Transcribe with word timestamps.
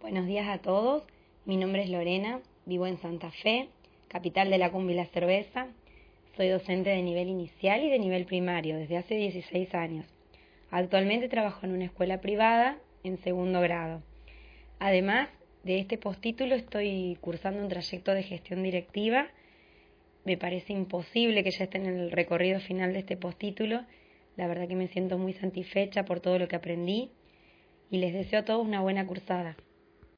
Buenos 0.00 0.26
días 0.26 0.48
a 0.48 0.56
todos, 0.62 1.02
mi 1.44 1.58
nombre 1.58 1.82
es 1.82 1.90
Lorena, 1.90 2.40
vivo 2.64 2.86
en 2.86 2.96
Santa 2.96 3.30
Fe, 3.30 3.68
capital 4.08 4.48
de 4.48 4.56
la 4.56 4.72
cumbia 4.72 4.94
y 4.94 4.96
la 4.96 5.04
cerveza. 5.04 5.68
Soy 6.38 6.48
docente 6.48 6.88
de 6.88 7.02
nivel 7.02 7.28
inicial 7.28 7.84
y 7.84 7.90
de 7.90 7.98
nivel 7.98 8.24
primario 8.24 8.78
desde 8.78 8.96
hace 8.96 9.14
16 9.16 9.74
años. 9.74 10.06
Actualmente 10.70 11.28
trabajo 11.28 11.66
en 11.66 11.72
una 11.72 11.84
escuela 11.84 12.22
privada 12.22 12.78
en 13.04 13.18
segundo 13.18 13.60
grado. 13.60 14.02
Además 14.78 15.28
de 15.64 15.80
este 15.80 15.98
postítulo 15.98 16.54
estoy 16.54 17.18
cursando 17.20 17.62
un 17.62 17.68
trayecto 17.68 18.14
de 18.14 18.22
gestión 18.22 18.62
directiva. 18.62 19.28
Me 20.24 20.38
parece 20.38 20.72
imposible 20.72 21.44
que 21.44 21.50
ya 21.50 21.64
esté 21.64 21.76
en 21.76 21.84
el 21.84 22.10
recorrido 22.10 22.58
final 22.60 22.94
de 22.94 23.00
este 23.00 23.18
postítulo. 23.18 23.82
La 24.38 24.48
verdad 24.48 24.66
que 24.66 24.76
me 24.76 24.88
siento 24.88 25.18
muy 25.18 25.34
satisfecha 25.34 26.06
por 26.06 26.20
todo 26.20 26.38
lo 26.38 26.48
que 26.48 26.56
aprendí 26.56 27.10
y 27.90 27.98
les 27.98 28.14
deseo 28.14 28.40
a 28.40 28.44
todos 28.46 28.66
una 28.66 28.80
buena 28.80 29.06
cursada. 29.06 29.56